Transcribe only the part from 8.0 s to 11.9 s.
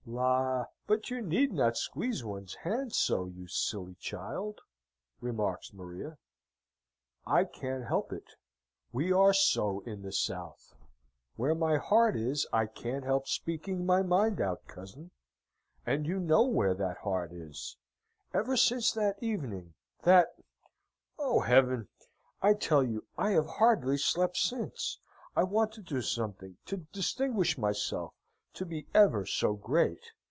it we are so in the south. Where my